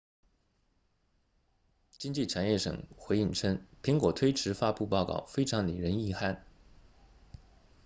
[1.99, 6.43] 经济产业省回应称苹果推迟发布报告非常令人遗憾